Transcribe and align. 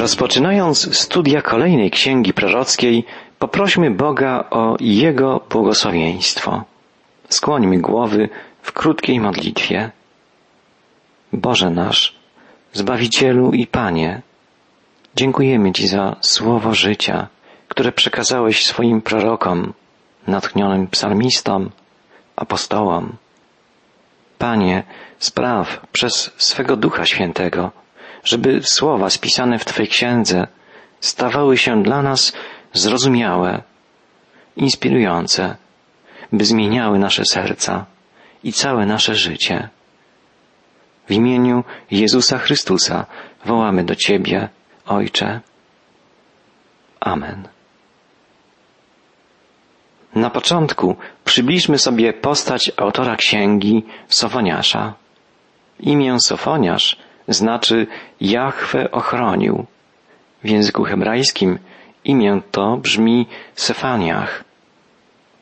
Rozpoczynając 0.00 0.96
studia 0.96 1.42
kolejnej 1.42 1.90
księgi 1.90 2.32
prorockiej, 2.32 3.04
poprośmy 3.38 3.90
Boga 3.90 4.44
o 4.50 4.76
Jego 4.80 5.40
błogosławieństwo. 5.50 6.64
Skłońmy 7.28 7.78
głowy 7.78 8.28
w 8.62 8.72
krótkiej 8.72 9.20
modlitwie. 9.20 9.90
Boże 11.32 11.70
nasz, 11.70 12.14
Zbawicielu 12.72 13.52
i 13.52 13.66
Panie, 13.66 14.22
dziękujemy 15.16 15.72
Ci 15.72 15.88
za 15.88 16.16
słowo 16.20 16.74
życia, 16.74 17.28
które 17.68 17.92
przekazałeś 17.92 18.66
swoim 18.66 19.02
prorokom, 19.02 19.72
natchnionym 20.26 20.86
psalmistom, 20.86 21.70
apostołom. 22.36 23.16
Panie, 24.38 24.82
spraw 25.18 25.86
przez 25.92 26.32
swego 26.36 26.76
Ducha 26.76 27.06
Świętego, 27.06 27.79
żeby 28.24 28.60
słowa 28.62 29.10
spisane 29.10 29.58
w 29.58 29.64
Twojej 29.64 29.88
księdze 29.88 30.46
stawały 31.00 31.58
się 31.58 31.82
dla 31.82 32.02
nas 32.02 32.32
zrozumiałe, 32.72 33.62
inspirujące, 34.56 35.56
by 36.32 36.44
zmieniały 36.44 36.98
nasze 36.98 37.24
serca 37.24 37.86
i 38.44 38.52
całe 38.52 38.86
nasze 38.86 39.14
życie. 39.14 39.68
W 41.08 41.12
imieniu 41.12 41.64
Jezusa 41.90 42.38
Chrystusa 42.38 43.06
wołamy 43.44 43.84
do 43.84 43.94
Ciebie, 43.94 44.48
Ojcze. 44.86 45.40
Amen. 47.00 47.48
Na 50.14 50.30
początku 50.30 50.96
przybliżmy 51.24 51.78
sobie 51.78 52.12
postać 52.12 52.72
autora 52.76 53.16
księgi 53.16 53.84
Sofoniasza. 54.08 54.94
Imię 55.80 56.20
Sofoniasz 56.20 56.96
znaczy 57.30 57.86
Jahwe 58.20 58.90
ochronił. 58.90 59.66
W 60.44 60.48
języku 60.48 60.84
hebrajskim 60.84 61.58
imię 62.04 62.40
to 62.50 62.76
brzmi 62.76 63.26
Sefaniach. 63.54 64.44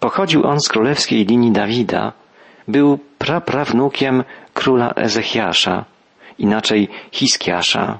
Pochodził 0.01 0.47
on 0.47 0.61
z 0.61 0.69
królewskiej 0.69 1.25
linii 1.25 1.53
Dawida. 1.53 2.12
Był 2.69 2.99
praprawnukiem 3.19 4.25
króla 4.55 4.93
Ezechiasza, 4.97 5.85
inaczej 6.39 6.89
Hiskiasza. 7.12 7.99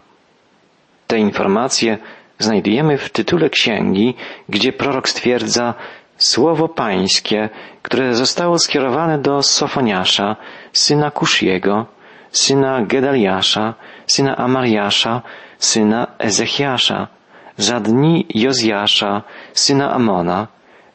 Te 1.07 1.19
informacje 1.19 1.99
znajdujemy 2.39 2.99
w 2.99 3.11
tytule 3.11 3.51
księgi, 3.51 4.15
gdzie 4.49 4.73
prorok 4.73 5.09
stwierdza 5.09 5.75
słowo 6.17 6.69
pańskie, 6.69 7.49
które 7.83 8.15
zostało 8.15 8.59
skierowane 8.59 9.19
do 9.19 9.43
Sofoniasza, 9.43 10.37
syna 10.73 11.11
Kusziego, 11.11 11.87
syna 12.33 12.83
Gedaliasza, 12.83 13.75
syna 14.07 14.37
Amariasza, 14.37 15.23
syna 15.59 16.07
Ezechiasza, 16.19 17.09
za 17.57 17.81
dni 17.81 18.27
Jozjasza, 18.35 19.23
syna 19.53 19.93
Amona, 19.93 20.47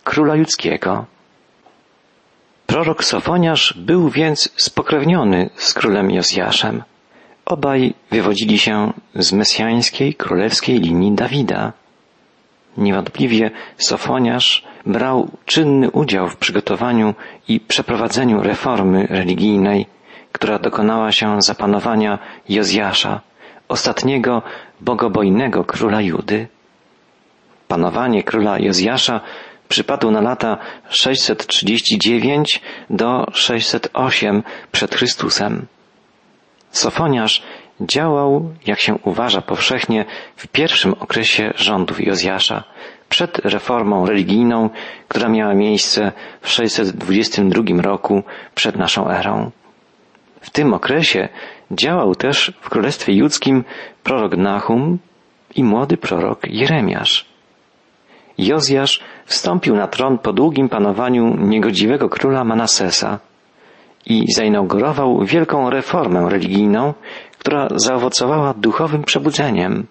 króla 0.04 0.36
judzkiego. 0.36 1.06
Prorok 2.66 3.04
Sofoniasz 3.04 3.74
był 3.78 4.10
więc 4.10 4.50
spokrewniony 4.56 5.50
z 5.56 5.74
królem 5.74 6.12
Jozjaszem. 6.12 6.84
Obaj 7.46 7.94
wywodzili 8.12 8.58
się 8.60 8.94
z 9.16 9.34
mesjańskiej 9.34 10.14
królewskiej 10.14 10.80
linii 10.80 11.12
Dawida. 11.12 11.72
Niewątpliwie 12.78 13.52
Sofoniasz 13.78 14.64
brał 14.86 15.30
czynny 15.46 15.92
udział 15.92 16.28
w 16.30 16.38
przygotowaniu 16.38 17.14
i 17.48 17.60
przeprowadzeniu 17.60 18.44
reformy 18.44 19.08
religijnej, 19.10 19.86
która 20.34 20.60
dokonała 20.60 21.12
się 21.12 21.42
za 21.42 21.56
panowania 21.56 22.20
Jozjasza, 22.50 23.22
ostatniego 23.68 24.42
bogobojnego 24.82 25.64
króla 25.64 26.02
Judy. 26.02 26.48
Panowanie 27.68 28.24
króla 28.24 28.60
Jozjasza 28.60 29.22
przypadło 29.70 30.12
na 30.12 30.22
lata 30.22 30.58
639 30.90 32.62
do 32.90 33.26
608 33.34 34.44
przed 34.72 34.96
Chrystusem. 34.96 35.66
Sofoniarz 36.72 37.44
działał, 37.82 38.54
jak 38.66 38.80
się 38.80 38.96
uważa 39.04 39.42
powszechnie, 39.42 40.06
w 40.36 40.48
pierwszym 40.48 40.94
okresie 41.00 41.54
rządów 41.56 42.02
Jozjasza, 42.02 42.64
przed 43.10 43.38
reformą 43.38 44.06
religijną, 44.06 44.70
która 45.08 45.30
miała 45.30 45.54
miejsce 45.54 46.12
w 46.42 46.50
622 46.50 47.82
roku 47.82 48.24
przed 48.56 48.76
naszą 48.76 49.10
erą. 49.10 49.52
W 50.44 50.50
tym 50.50 50.74
okresie 50.74 51.30
działał 51.72 52.16
też 52.16 52.54
w 52.62 52.70
Królestwie 52.70 53.14
Judzkim 53.14 53.64
prorok 54.04 54.38
Nahum 54.38 55.00
i 55.56 55.64
młody 55.64 55.98
prorok 55.98 56.40
Jeremiasz. 56.48 57.26
Jozjasz 58.38 59.00
wstąpił 59.26 59.76
na 59.76 59.88
tron 59.88 60.18
po 60.18 60.34
długim 60.34 60.70
panowaniu 60.70 61.38
niegodziwego 61.38 62.10
króla 62.10 62.44
Manasesa 62.44 63.20
i 64.06 64.26
zainaugurował 64.34 65.26
wielką 65.26 65.70
reformę 65.70 66.30
religijną, 66.30 66.94
która 67.40 67.68
zaowocowała 67.76 68.54
duchowym 68.54 69.04
przebudzeniem, 69.04 69.86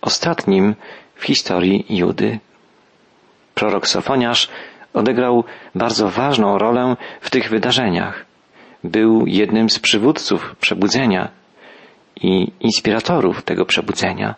ostatnim 0.00 0.74
w 1.14 1.24
historii 1.24 1.86
Judy. 1.88 2.38
Prorok 3.54 3.88
Sofoniarz 3.88 4.48
odegrał 4.94 5.44
bardzo 5.74 6.08
ważną 6.08 6.58
rolę 6.58 6.96
w 7.20 7.30
tych 7.30 7.50
wydarzeniach. 7.50 8.27
Był 8.84 9.26
jednym 9.26 9.70
z 9.70 9.78
przywódców 9.78 10.56
przebudzenia 10.60 11.28
i 12.20 12.52
inspiratorów 12.60 13.42
tego 13.42 13.66
przebudzenia. 13.66 14.34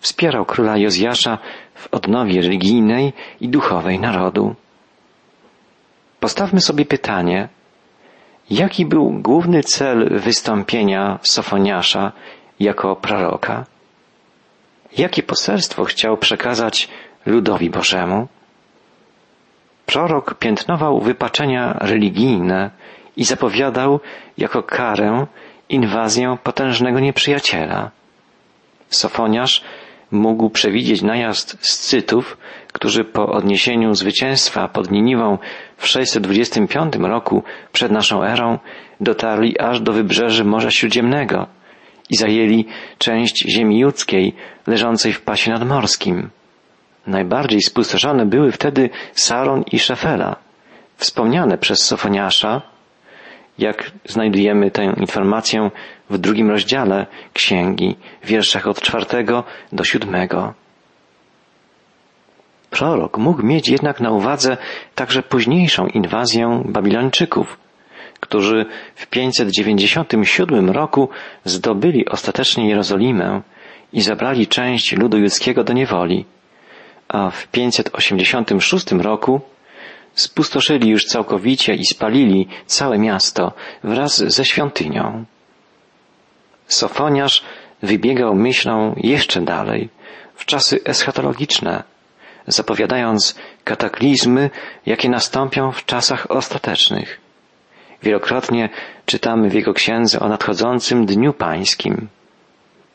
Wspierał 0.00 0.44
króla 0.44 0.76
Jozjasza 0.76 1.38
w 1.74 1.88
odnowie 1.94 2.42
religijnej 2.42 3.12
i 3.40 3.48
duchowej 3.48 4.00
narodu. 4.00 4.54
Postawmy 6.20 6.60
sobie 6.60 6.84
pytanie, 6.84 7.48
jaki 8.50 8.86
był 8.86 9.10
główny 9.10 9.62
cel 9.62 10.20
wystąpienia 10.20 11.18
Sofoniasza 11.22 12.12
jako 12.60 12.96
proroka? 12.96 13.64
Jakie 14.98 15.22
poselstwo 15.22 15.84
chciał 15.84 16.16
przekazać 16.16 16.88
ludowi 17.26 17.70
Bożemu? 17.70 18.28
Prorok 19.86 20.34
piętnował 20.34 21.00
wypaczenia 21.00 21.72
religijne 21.80 22.70
i 23.16 23.24
zapowiadał 23.24 24.00
jako 24.38 24.62
karę 24.62 25.26
inwazję 25.68 26.36
potężnego 26.42 27.00
nieprzyjaciela. 27.00 27.90
Sofoniarz 28.88 29.64
mógł 30.10 30.50
przewidzieć 30.50 31.02
najazd 31.02 31.58
Scytów, 31.60 32.36
którzy 32.72 33.04
po 33.04 33.26
odniesieniu 33.26 33.94
zwycięstwa 33.94 34.68
pod 34.68 34.90
Niniwą 34.90 35.38
w 35.76 35.86
625 35.86 36.94
roku 36.96 37.42
przed 37.72 37.92
naszą 37.92 38.24
erą 38.24 38.58
dotarli 39.00 39.58
aż 39.58 39.80
do 39.80 39.92
wybrzeży 39.92 40.44
Morza 40.44 40.70
Śródziemnego 40.70 41.46
i 42.10 42.16
zajęli 42.16 42.66
część 42.98 43.44
ziemi 43.50 43.78
judzkiej 43.78 44.34
leżącej 44.66 45.12
w 45.12 45.20
pasie 45.20 45.50
nadmorskim. 45.50 46.30
Najbardziej 47.06 47.62
spustoszone 47.62 48.26
były 48.26 48.52
wtedy 48.52 48.90
Saron 49.12 49.64
i 49.72 49.78
Szefela. 49.78 50.36
Wspomniane 50.96 51.58
przez 51.58 51.84
Sofoniasza, 51.84 52.62
jak 53.58 53.90
znajdujemy 54.04 54.70
tę 54.70 54.84
informację 54.84 55.70
w 56.10 56.18
drugim 56.18 56.50
rozdziale 56.50 57.06
księgi, 57.32 57.96
wierszach 58.24 58.66
od 58.66 58.80
czwartego 58.80 59.44
do 59.72 59.84
siódmego. 59.84 60.54
Prorok 62.70 63.18
mógł 63.18 63.42
mieć 63.42 63.68
jednak 63.68 64.00
na 64.00 64.10
uwadze 64.10 64.56
także 64.94 65.22
późniejszą 65.22 65.86
inwazję 65.86 66.62
Babilończyków, 66.64 67.58
którzy 68.20 68.66
w 68.94 69.06
597 69.06 70.70
roku 70.70 71.08
zdobyli 71.44 72.08
ostatecznie 72.08 72.68
Jerozolimę 72.68 73.42
i 73.92 74.00
zabrali 74.00 74.46
część 74.46 74.96
ludu 74.96 75.18
judzkiego 75.18 75.64
do 75.64 75.72
niewoli, 75.72 76.24
a 77.08 77.30
w 77.30 77.46
586 77.46 78.92
roku 78.92 79.40
spustoszyli 80.14 80.88
już 80.88 81.04
całkowicie 81.04 81.74
i 81.74 81.84
spalili 81.84 82.48
całe 82.66 82.98
miasto 82.98 83.52
wraz 83.84 84.16
ze 84.18 84.44
świątynią. 84.44 85.24
Sofoniarz 86.66 87.44
wybiegał 87.82 88.34
myślą 88.34 88.94
jeszcze 88.96 89.40
dalej, 89.40 89.88
w 90.34 90.44
czasy 90.44 90.80
eschatologiczne, 90.84 91.82
zapowiadając 92.46 93.34
kataklizmy, 93.64 94.50
jakie 94.86 95.08
nastąpią 95.08 95.72
w 95.72 95.84
czasach 95.84 96.30
ostatecznych. 96.30 97.20
Wielokrotnie 98.02 98.68
czytamy 99.06 99.50
w 99.50 99.54
jego 99.54 99.74
księdze 99.74 100.20
o 100.20 100.28
nadchodzącym 100.28 101.06
Dniu 101.06 101.32
Pańskim. 101.32 102.08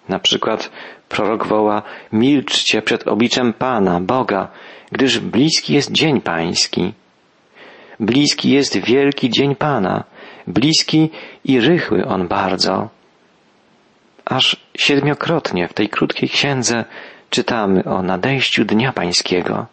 Na 0.10 0.20
przykład 0.20 0.72
prorok 1.10 1.48
woła, 1.48 1.82
milczcie 2.12 2.82
przed 2.82 3.08
obliczem 3.08 3.54
Pana, 3.54 4.02
Boga, 4.02 4.48
gdyż 4.92 5.20
bliski 5.20 5.74
jest 5.74 5.92
dzień 5.92 6.22
Pański. 6.22 6.94
Bliski 8.00 8.52
jest 8.52 8.78
wielki 8.78 9.30
dzień 9.30 9.56
Pana, 9.56 10.04
bliski 10.48 11.10
i 11.46 11.60
rychły 11.60 12.06
on 12.06 12.28
bardzo. 12.28 12.90
Aż 14.26 14.58
Siedmiokrotnie 14.78 15.68
w 15.68 15.74
tej 15.74 15.90
krótkiej 15.90 16.30
księdze 16.30 16.86
czytamy 17.30 17.84
o 17.84 18.02
nadejściu 18.02 18.66
Dnia 18.66 18.94
Pańskiego. 18.94 19.66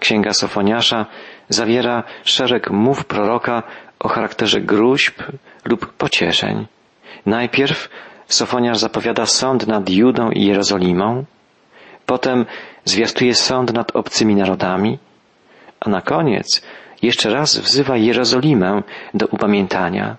Księga 0.00 0.32
Sofoniasza 0.32 1.06
zawiera 1.48 2.02
szereg 2.24 2.70
mów 2.70 3.04
proroka 3.04 3.62
o 3.98 4.08
charakterze 4.08 4.60
gruźb 4.60 5.22
lub 5.64 5.92
pocieszeń. 5.92 6.66
Najpierw 7.26 7.88
Sofoniarz 8.28 8.78
zapowiada 8.78 9.26
sąd 9.26 9.66
nad 9.66 9.90
Judą 9.90 10.30
i 10.30 10.44
Jerozolimą, 10.44 11.24
potem 12.06 12.46
zwiastuje 12.84 13.34
sąd 13.34 13.72
nad 13.72 13.96
obcymi 13.96 14.34
narodami, 14.34 14.98
a 15.80 15.90
na 15.90 16.00
koniec 16.00 16.62
jeszcze 17.02 17.30
raz 17.30 17.58
wzywa 17.58 17.96
Jerozolimę 17.96 18.82
do 19.14 19.26
upamiętania. 19.26 20.16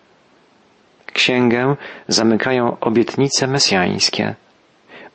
Księgę 1.13 1.75
zamykają 2.07 2.79
obietnice 2.79 3.47
mesjańskie. 3.47 4.35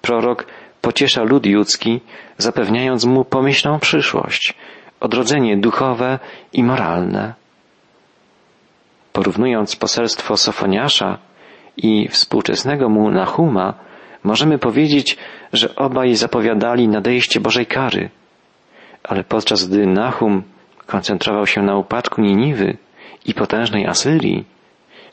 Prorok 0.02 0.46
pociesza 0.80 1.22
lud 1.22 1.46
judzki, 1.46 2.00
zapewniając 2.38 3.04
mu 3.04 3.24
pomyślną 3.24 3.78
przyszłość, 3.78 4.54
odrodzenie 5.00 5.56
duchowe 5.56 6.18
i 6.52 6.62
moralne. 6.64 7.34
Porównując 9.12 9.76
poselstwo 9.76 10.36
Sofoniasza 10.36 11.18
i 11.76 12.08
współczesnego 12.08 12.88
mu 12.88 13.10
Nahuma, 13.10 13.74
możemy 14.24 14.58
powiedzieć, 14.58 15.16
że 15.52 15.76
obaj 15.76 16.14
zapowiadali 16.14 16.88
nadejście 16.88 17.40
Bożej 17.40 17.66
kary. 17.66 18.10
Ale 19.04 19.24
podczas 19.24 19.68
gdy 19.68 19.86
Nahum 19.86 20.42
koncentrował 20.92 21.46
się 21.46 21.62
na 21.62 21.76
upadku 21.76 22.20
Niniwy 22.20 22.76
i 23.26 23.34
potężnej 23.34 23.86
Asyrii, 23.86 24.44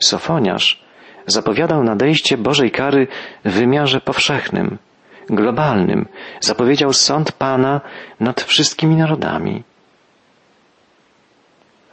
Sofoniarz 0.02 0.84
zapowiadał 1.26 1.84
nadejście 1.84 2.36
Bożej 2.36 2.70
kary 2.70 3.06
w 3.44 3.52
wymiarze 3.52 4.00
powszechnym, 4.00 4.78
globalnym. 5.30 6.08
Zapowiedział 6.40 6.92
sąd 6.92 7.32
Pana 7.32 7.80
nad 8.20 8.40
wszystkimi 8.40 8.96
narodami. 8.96 9.62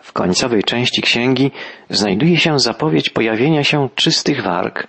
W 0.01 0.13
końcowej 0.13 0.63
części 0.63 1.01
księgi 1.01 1.51
znajduje 1.89 2.37
się 2.37 2.59
zapowiedź 2.59 3.09
pojawienia 3.09 3.63
się 3.63 3.89
czystych 3.95 4.43
warg. 4.43 4.87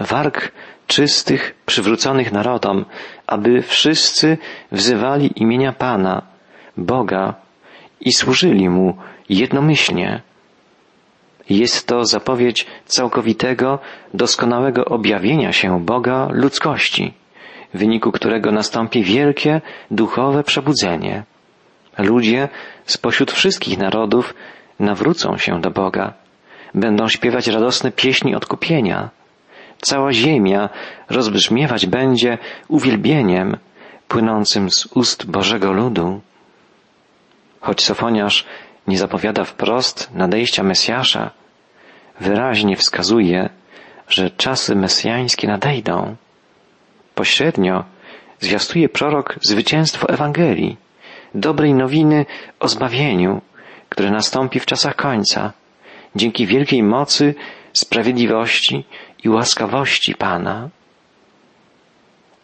Warg 0.00 0.52
czystych, 0.86 1.54
przywróconych 1.66 2.32
narodom, 2.32 2.84
aby 3.26 3.62
wszyscy 3.62 4.38
wzywali 4.72 5.42
imienia 5.42 5.72
Pana, 5.72 6.22
Boga 6.76 7.45
i 8.00 8.12
służyli 8.12 8.68
Mu 8.68 8.96
jednomyślnie. 9.28 10.22
Jest 11.50 11.86
to 11.86 12.04
zapowiedź 12.04 12.66
całkowitego, 12.84 13.78
doskonałego 14.14 14.84
objawienia 14.84 15.52
się 15.52 15.84
Boga 15.84 16.28
ludzkości, 16.32 17.14
w 17.74 17.78
wyniku 17.78 18.12
którego 18.12 18.52
nastąpi 18.52 19.02
wielkie 19.02 19.60
duchowe 19.90 20.44
przebudzenie. 20.44 21.22
Ludzie 21.98 22.48
spośród 22.84 23.32
wszystkich 23.32 23.78
narodów 23.78 24.34
nawrócą 24.80 25.36
się 25.36 25.60
do 25.60 25.70
Boga, 25.70 26.12
będą 26.74 27.08
śpiewać 27.08 27.46
radosne 27.46 27.92
pieśni 27.92 28.34
odkupienia. 28.34 29.10
Cała 29.80 30.12
ziemia 30.12 30.68
rozbrzmiewać 31.10 31.86
będzie 31.86 32.38
uwielbieniem 32.68 33.56
płynącym 34.08 34.70
z 34.70 34.86
ust 34.86 35.30
Bożego 35.30 35.72
ludu. 35.72 36.20
Choć 37.66 37.84
Sofoniarz 37.84 38.46
nie 38.86 38.98
zapowiada 38.98 39.44
wprost 39.44 40.10
nadejścia 40.14 40.62
Mesjasza, 40.62 41.30
wyraźnie 42.20 42.76
wskazuje, 42.76 43.48
że 44.08 44.30
czasy 44.30 44.76
mesjańskie 44.76 45.48
nadejdą. 45.48 46.16
Pośrednio 47.14 47.84
zwiastuje 48.40 48.88
prorok 48.88 49.38
zwycięstwo 49.42 50.08
Ewangelii, 50.08 50.76
dobrej 51.34 51.74
nowiny 51.74 52.26
o 52.60 52.68
zbawieniu, 52.68 53.40
które 53.88 54.10
nastąpi 54.10 54.60
w 54.60 54.66
czasach 54.66 54.96
końca, 54.96 55.52
dzięki 56.16 56.46
wielkiej 56.46 56.82
mocy, 56.82 57.34
sprawiedliwości 57.72 58.84
i 59.24 59.28
łaskawości 59.28 60.14
Pana. 60.14 60.68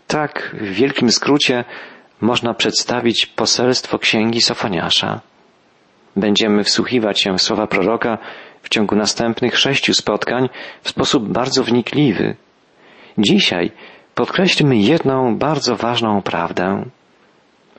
Tak, 0.07 0.57
w 0.61 0.73
wielkim 0.73 1.11
skrócie 1.11 1.65
można 2.23 2.55
przedstawić 2.55 3.27
poselstwo 3.27 3.99
księgi 3.99 4.41
Sofoniasza. 4.41 5.21
Będziemy 6.17 6.65
wsłuchiwać 6.65 7.21
się 7.21 7.35
w 7.39 7.43
słowa 7.43 7.67
proroka 7.67 8.19
w 8.63 8.69
ciągu 8.69 8.97
następnych 8.97 9.59
sześciu 9.59 9.95
spotkań 9.95 10.49
w 10.83 10.89
sposób 10.89 11.29
bardzo 11.29 11.65
wnikliwy. 11.65 12.37
Dzisiaj 13.19 13.71
podkreślmy 14.15 14.77
jedną 14.77 15.37
bardzo 15.37 15.77
ważną 15.77 16.23
prawdę. 16.23 16.85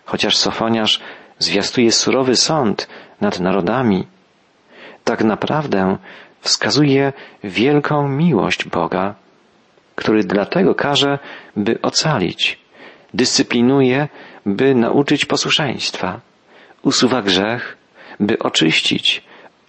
Chociaż 0.06 0.38
Sofoniarz 0.38 1.00
zwiastuje 1.40 1.92
surowy 1.92 2.36
sąd 2.36 2.88
nad 3.22 3.40
narodami, 3.40 4.08
tak 5.04 5.24
naprawdę 5.24 5.98
wskazuje 6.42 7.14
wielką 7.44 8.08
miłość 8.08 8.66
Boga, 8.66 9.16
który 9.96 10.24
dlatego 10.24 10.76
każe, 10.76 11.20
by 11.56 11.82
ocalić, 11.82 12.60
dyscyplinuje, 13.14 14.08
by 14.46 14.76
nauczyć 14.76 15.26
posłuszeństwa, 15.26 16.22
usuwa 16.82 17.22
grzech, 17.22 17.78
by 18.20 18.40
oczyścić, 18.40 19.24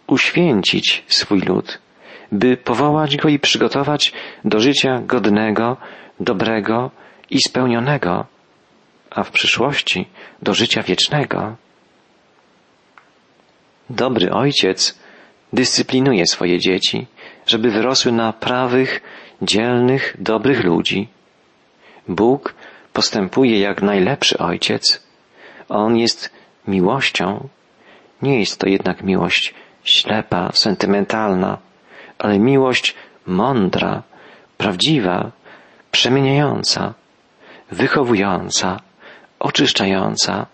uświęcić 0.07 1.05
swój 1.09 1.41
lud, 1.41 1.79
by 2.33 2.57
powołać 2.57 3.17
go 3.17 3.29
i 3.29 3.39
przygotować 3.39 4.13
do 4.45 4.61
życia 4.61 5.03
godnego, 5.07 5.77
dobrego 6.21 6.91
i 7.31 7.39
spełnionego, 7.39 8.27
a 9.11 9.25
w 9.25 9.31
przyszłości 9.31 10.09
do 10.43 10.55
życia 10.55 10.83
wiecznego. 10.83 11.57
Dobry 13.91 14.33
ojciec 14.33 14.99
dyscyplinuje 15.53 16.27
swoje 16.27 16.59
dzieci, 16.59 17.07
żeby 17.47 17.71
wyrosły 17.71 18.13
na 18.13 18.33
prawych, 18.33 19.01
dzielnych, 19.43 20.17
dobrych 20.19 20.65
ludzi. 20.65 21.09
Bóg 22.09 22.55
postępuje 22.95 23.61
jak 23.61 23.83
najlepszy 23.83 24.39
ojciec. 24.39 25.07
On 25.69 25.97
jest 25.97 26.31
miłością. 26.69 27.49
Nie 28.23 28.41
jest 28.41 28.61
to 28.61 28.67
jednak 28.69 29.03
miłość 29.03 29.55
ślepa, 29.85 30.51
sentymentalna, 30.53 31.59
ale 32.19 32.39
miłość 32.39 32.95
mądra, 33.27 34.03
prawdziwa, 34.57 35.31
przemieniająca, 35.91 36.95
wychowująca, 37.71 38.81
oczyszczająca, 39.39 40.47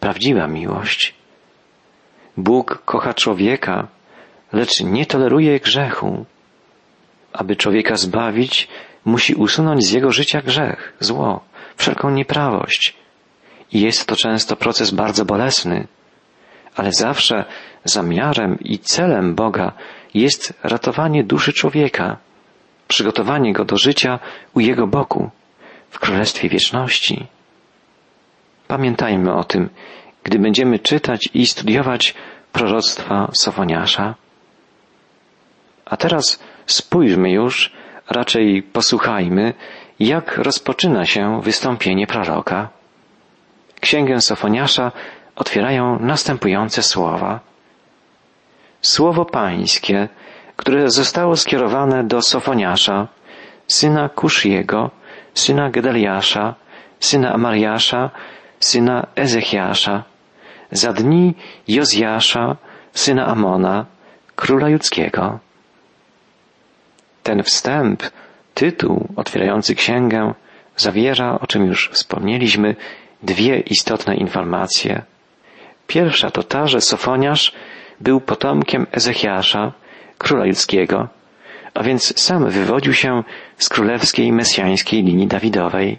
prawdziwa 0.00 0.46
miłość. 0.46 1.14
Bóg 2.36 2.82
kocha 2.84 3.14
człowieka, 3.14 3.88
lecz 4.52 4.80
nie 4.80 5.06
toleruje 5.06 5.60
grzechu. 5.60 6.24
Aby 7.32 7.56
człowieka 7.56 7.96
zbawić, 7.96 8.68
musi 9.04 9.34
usunąć 9.34 9.84
z 9.84 9.92
jego 9.92 10.12
życia 10.12 10.42
grzech, 10.42 10.92
zło, 11.00 11.40
wszelką 11.76 12.10
nieprawość. 12.10 12.96
I 13.72 13.80
jest 13.80 14.06
to 14.06 14.16
często 14.16 14.56
proces 14.56 14.90
bardzo 14.90 15.24
bolesny, 15.24 15.86
ale 16.76 16.92
zawsze 16.92 17.44
zamiarem 17.84 18.58
i 18.60 18.78
celem 18.78 19.34
Boga 19.34 19.72
jest 20.14 20.54
ratowanie 20.62 21.24
duszy 21.24 21.52
człowieka, 21.52 22.16
przygotowanie 22.88 23.52
go 23.52 23.64
do 23.64 23.76
życia 23.76 24.18
u 24.54 24.60
Jego 24.60 24.86
boku, 24.86 25.30
w 25.90 25.98
Królestwie 25.98 26.48
Wieczności. 26.48 27.26
Pamiętajmy 28.68 29.34
o 29.34 29.44
tym, 29.44 29.70
gdy 30.22 30.38
będziemy 30.38 30.78
czytać 30.78 31.28
i 31.34 31.46
studiować 31.46 32.14
proroctwa 32.52 33.30
Sofoniasza. 33.32 34.14
A 35.84 35.96
teraz 35.96 36.42
spójrzmy 36.66 37.30
już, 37.30 37.72
raczej 38.10 38.62
posłuchajmy, 38.62 39.54
jak 40.00 40.38
rozpoczyna 40.38 41.06
się 41.06 41.40
wystąpienie 41.42 42.06
proroka. 42.06 42.68
Księgę 43.80 44.20
Sofoniasza 44.20 44.92
otwierają 45.36 45.98
następujące 45.98 46.82
słowa. 46.82 47.40
Słowo 48.82 49.24
Pańskie, 49.24 50.08
które 50.56 50.90
zostało 50.90 51.36
skierowane 51.36 52.04
do 52.04 52.22
Sofoniasza, 52.22 53.08
syna 53.68 54.08
Kusziego, 54.08 54.90
syna 55.34 55.70
Gedaliasza, 55.70 56.54
syna 57.00 57.32
Amariasza, 57.32 58.10
syna 58.60 59.06
Ezechiasza, 59.16 60.02
za 60.72 60.92
dni 60.92 61.34
Jozjasza, 61.68 62.56
syna 62.92 63.26
Amona, 63.26 63.86
króla 64.36 64.68
judzkiego. 64.68 65.38
Ten 67.24 67.42
wstęp, 67.42 68.02
tytuł 68.54 69.08
otwierający 69.16 69.74
księgę, 69.74 70.34
zawiera, 70.76 71.38
o 71.40 71.46
czym 71.46 71.66
już 71.66 71.90
wspomnieliśmy, 71.92 72.76
dwie 73.22 73.60
istotne 73.60 74.14
informacje. 74.14 75.02
Pierwsza 75.86 76.30
to 76.30 76.42
ta, 76.42 76.66
że 76.66 76.80
Sofoniarz 76.80 77.52
był 78.00 78.20
potomkiem 78.20 78.86
Ezechiasza, 78.92 79.72
króla 80.18 80.46
judzkiego, 80.46 81.08
a 81.74 81.82
więc 81.82 82.20
sam 82.20 82.50
wywodził 82.50 82.92
się 82.92 83.22
z 83.56 83.68
królewskiej 83.68 84.32
mesjańskiej 84.32 85.02
linii 85.02 85.26
Dawidowej. 85.26 85.98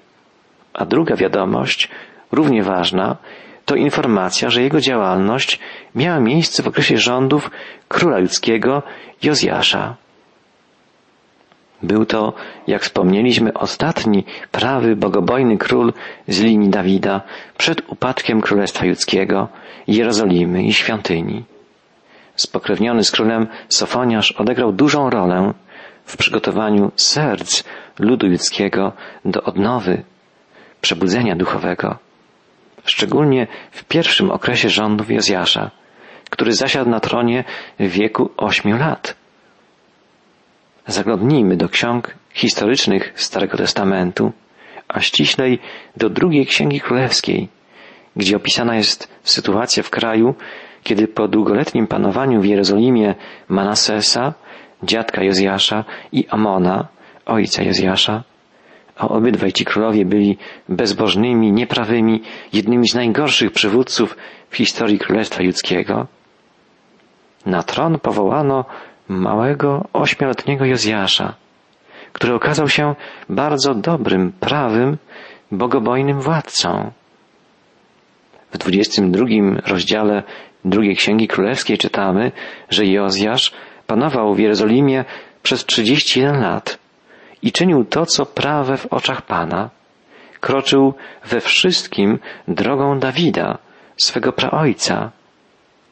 A 0.74 0.86
druga 0.86 1.16
wiadomość, 1.16 1.90
równie 2.32 2.64
ważna, 2.64 3.18
to 3.66 3.76
informacja, 3.76 4.50
że 4.50 4.62
jego 4.62 4.82
działalność 4.82 5.60
miała 5.96 6.20
miejsce 6.20 6.64
w 6.64 6.68
okresie 6.68 6.98
rządów 6.98 7.52
króla 7.88 8.18
ludzkiego 8.18 8.84
Jozjasza. 9.24 9.96
Był 11.84 12.06
to, 12.06 12.34
jak 12.68 12.82
wspomnieliśmy, 12.82 13.54
ostatni 13.54 14.24
prawy, 14.52 14.96
bogobojny 14.96 15.58
król 15.58 15.94
z 16.28 16.40
linii 16.42 16.70
Dawida 16.70 17.22
przed 17.58 17.82
upadkiem 17.88 18.42
Królestwa 18.42 18.86
Judzkiego, 18.86 19.48
Jerozolimy 19.88 20.64
i 20.64 20.74
świątyni. 20.74 21.44
Spokrewniony 22.36 23.04
z 23.04 23.12
królem 23.12 23.48
Sofoniasz 23.70 24.32
odegrał 24.32 24.72
dużą 24.72 25.10
rolę 25.10 25.54
w 26.06 26.18
przygotowaniu 26.18 26.92
serc 26.96 27.64
ludu 28.00 28.28
judzkiego 28.28 28.92
do 29.26 29.44
odnowy, 29.44 30.04
przebudzenia 30.82 31.36
duchowego. 31.36 31.98
Szczególnie 32.86 33.48
w 33.72 33.84
pierwszym 33.84 34.32
okresie 34.32 34.70
rządów 34.70 35.12
Jozjasza, 35.12 35.72
który 36.30 36.54
zasiadł 36.54 36.90
na 36.90 37.00
tronie 37.00 37.44
w 37.80 37.88
wieku 37.88 38.30
ośmiu 38.38 38.78
lat. 38.78 39.16
Zaglądnijmy 40.88 41.58
do 41.58 41.70
ksiąg 41.70 42.16
historycznych 42.34 43.14
Starego 43.16 43.58
Testamentu, 43.58 44.32
a 44.88 45.02
ściślej 45.02 45.60
do 45.98 46.10
drugiej 46.10 46.46
Księgi 46.46 46.80
Królewskiej, 46.80 47.50
gdzie 48.16 48.36
opisana 48.36 48.76
jest 48.76 49.08
sytuacja 49.24 49.84
w 49.84 49.90
kraju, 49.90 50.36
kiedy 50.84 51.08
po 51.08 51.28
długoletnim 51.28 51.88
panowaniu 51.88 52.42
w 52.42 52.46
Jerozolimie 52.46 53.16
Manasesa, 53.48 54.34
dziadka 54.84 55.24
Jozjasza 55.24 55.86
i 56.12 56.28
Amona, 56.30 56.88
ojca 57.26 57.64
Jozjasza, 57.64 58.24
a 58.98 59.08
obydwaj 59.08 59.54
ci 59.54 59.66
królowie 59.66 60.06
byli 60.06 60.38
bezbożnymi, 60.70 61.52
nieprawymi, 61.52 62.22
jednymi 62.54 62.88
z 62.88 62.96
najgorszych 62.96 63.52
przywódców 63.52 64.18
w 64.50 64.56
historii 64.56 65.00
Królestwa 65.00 65.44
Judzkiego, 65.44 66.08
na 67.46 67.64
tron 67.64 68.00
powołano 68.00 68.66
małego, 69.08 69.88
ośmioletniego 69.94 70.66
Jozjasza, 70.66 71.34
który 72.14 72.34
okazał 72.34 72.70
się 72.70 72.96
bardzo 73.30 73.74
dobrym, 73.74 74.32
prawym, 74.32 74.98
bogobojnym 75.52 76.22
władcą. 76.22 76.92
W 78.52 78.58
22 78.58 79.26
rozdziale 79.66 80.24
drugiej 80.66 80.96
Księgi 80.96 81.28
Królewskiej 81.28 81.78
czytamy, 81.78 82.32
że 82.70 82.86
Jozjasz 82.86 83.54
panował 83.88 84.36
w 84.36 84.40
Jerozolimie 84.40 85.06
przez 85.44 85.66
31 85.66 86.42
lat 86.42 86.80
i 87.42 87.52
czynił 87.52 87.86
to, 87.86 88.06
co 88.06 88.26
prawe 88.26 88.78
w 88.78 88.86
oczach 88.86 89.22
Pana. 89.22 89.70
Kroczył 90.40 90.94
we 91.26 91.42
wszystkim 91.42 92.20
drogą 92.48 93.00
Dawida, 93.00 93.58
swego 93.98 94.34
praojca, 94.34 95.12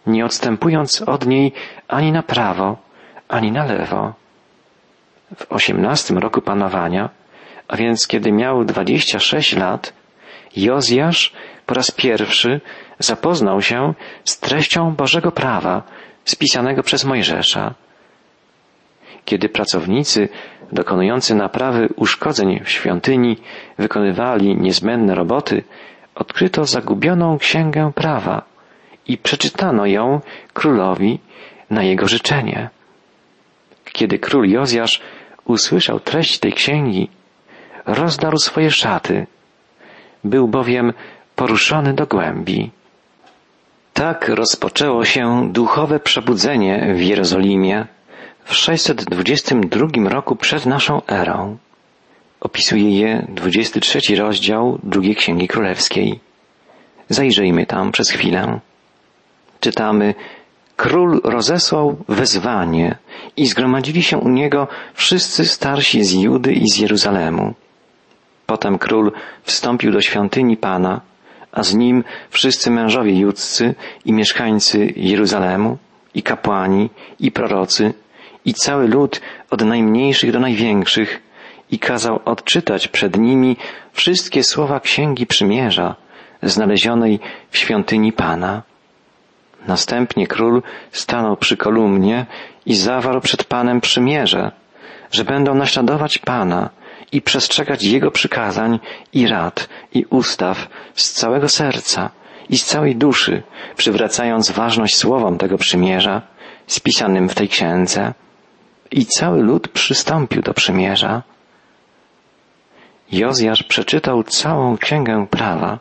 nie 0.07 0.25
odstępując 0.25 1.01
od 1.01 1.25
niej 1.25 1.51
ani 1.87 2.11
na 2.11 2.23
prawo, 2.23 2.77
ani 3.33 3.51
na 3.51 3.63
lewo. 3.65 4.13
W 5.35 5.51
osiemnastym 5.51 6.17
roku 6.17 6.41
panowania, 6.41 7.09
a 7.67 7.77
więc 7.77 8.07
kiedy 8.07 8.31
miał 8.31 8.65
dwadzieścia 8.65 9.19
sześć 9.19 9.55
lat, 9.55 9.93
Jozjasz 10.55 11.33
po 11.65 11.73
raz 11.73 11.91
pierwszy 11.91 12.61
zapoznał 12.99 13.61
się 13.61 13.93
z 14.25 14.39
treścią 14.39 14.95
Bożego 14.95 15.31
prawa 15.31 15.83
spisanego 16.25 16.83
przez 16.83 17.05
Mojżesza. 17.05 17.73
Kiedy 19.25 19.49
pracownicy 19.49 20.29
dokonujący 20.71 21.35
naprawy 21.35 21.89
uszkodzeń 21.95 22.59
w 22.63 22.69
świątyni 22.69 23.37
wykonywali 23.77 24.55
niezbędne 24.57 25.15
roboty, 25.15 25.63
odkryto 26.15 26.65
zagubioną 26.65 27.37
księgę 27.37 27.91
prawa 27.95 28.41
i 29.07 29.17
przeczytano 29.17 29.85
ją 29.85 30.21
królowi 30.53 31.19
na 31.69 31.83
jego 31.83 32.07
życzenie. 32.07 32.69
Kiedy 33.93 34.19
król 34.19 34.49
Jozjasz 34.49 35.01
usłyszał 35.45 35.99
treść 35.99 36.39
tej 36.39 36.53
księgi, 36.53 37.09
rozdarł 37.85 38.37
swoje 38.37 38.71
szaty. 38.71 39.27
Był 40.23 40.47
bowiem 40.47 40.93
poruszony 41.35 41.93
do 41.93 42.07
głębi. 42.07 42.71
Tak 43.93 44.29
rozpoczęło 44.29 45.05
się 45.05 45.49
duchowe 45.51 45.99
przebudzenie 45.99 46.93
w 46.95 47.01
Jerozolimie 47.01 47.85
w 48.45 48.55
622 48.55 50.09
roku 50.09 50.35
przed 50.35 50.65
naszą 50.65 51.01
erą. 51.05 51.57
Opisuje 52.39 52.99
je 52.99 53.27
23 53.29 54.15
rozdział 54.15 54.79
drugiej 54.83 55.15
Księgi 55.15 55.47
Królewskiej. 55.47 56.19
Zajrzyjmy 57.09 57.65
tam 57.65 57.91
przez 57.91 58.09
chwilę. 58.09 58.59
Czytamy 59.59 60.13
Król 60.75 61.21
rozesłał 61.23 61.97
wezwanie 62.09 62.95
i 63.37 63.47
zgromadzili 63.47 64.03
się 64.03 64.17
u 64.17 64.29
niego 64.29 64.67
wszyscy 64.93 65.45
starsi 65.45 66.03
z 66.03 66.13
Judy 66.13 66.53
i 66.53 66.69
z 66.69 66.77
Jeruzalemu. 66.77 67.53
Potem 68.45 68.77
król 68.77 69.11
wstąpił 69.43 69.91
do 69.91 70.01
świątyni 70.01 70.57
Pana, 70.57 71.01
a 71.51 71.63
z 71.63 71.73
nim 71.73 72.03
wszyscy 72.29 72.71
mężowie 72.71 73.19
judzcy 73.19 73.75
i 74.05 74.13
mieszkańcy 74.13 74.93
Jeruzalemu, 74.95 75.77
i 76.15 76.23
kapłani, 76.23 76.89
i 77.19 77.31
prorocy, 77.31 77.93
i 78.45 78.53
cały 78.53 78.87
lud 78.87 79.21
od 79.49 79.65
najmniejszych 79.65 80.31
do 80.31 80.39
największych, 80.39 81.21
i 81.71 81.79
kazał 81.79 82.19
odczytać 82.25 82.87
przed 82.87 83.17
nimi 83.17 83.57
wszystkie 83.93 84.43
słowa 84.43 84.79
Księgi 84.79 85.27
Przymierza, 85.27 85.95
znalezionej 86.43 87.19
w 87.51 87.57
świątyni 87.57 88.11
Pana. 88.11 88.61
Następnie 89.67 90.27
król 90.27 90.61
stanął 90.91 91.37
przy 91.37 91.57
kolumnie 91.57 92.25
i 92.65 92.75
zawarł 92.75 93.21
przed 93.21 93.43
Panem 93.43 93.81
przymierze, 93.81 94.51
że 95.11 95.23
będą 95.23 95.55
naśladować 95.55 96.17
Pana 96.17 96.69
i 97.11 97.21
przestrzegać 97.21 97.83
Jego 97.83 98.11
przykazań 98.11 98.79
i 99.13 99.27
rad 99.27 99.69
i 99.93 100.05
ustaw 100.09 100.67
z 100.95 101.11
całego 101.11 101.49
serca 101.49 102.09
i 102.49 102.57
z 102.57 102.65
całej 102.65 102.95
duszy, 102.95 103.43
przywracając 103.75 104.51
ważność 104.51 104.95
słowom 104.95 105.37
tego 105.37 105.57
przymierza 105.57 106.21
spisanym 106.67 107.29
w 107.29 107.35
tej 107.35 107.49
księdze. 107.49 108.13
I 108.91 109.05
cały 109.05 109.43
lud 109.43 109.67
przystąpił 109.67 110.41
do 110.41 110.53
przymierza. 110.53 111.21
Jozjasz 113.11 113.63
przeczytał 113.63 114.23
całą 114.23 114.77
księgę 114.77 115.27
prawa. 115.29 115.79